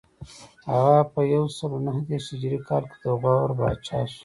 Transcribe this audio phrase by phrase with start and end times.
[0.71, 4.17] هغه په یو سل نهه دېرش هجري کال کې د غور پاچا شو